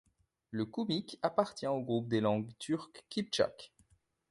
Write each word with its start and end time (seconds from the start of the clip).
Le 0.49 0.65
koumyk 0.65 1.19
appartient 1.21 1.67
au 1.67 1.79
groupe 1.79 2.07
des 2.07 2.21
langues 2.21 2.49
turques 2.57 3.05
kiptchaks. 3.09 3.71